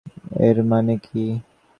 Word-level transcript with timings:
এর 0.41 0.57
মানে 0.69 0.93
কি? 1.05 1.23